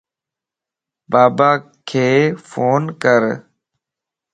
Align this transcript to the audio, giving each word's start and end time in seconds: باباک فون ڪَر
باباک 1.11 1.89
فون 2.49 2.81
ڪَر 3.01 3.23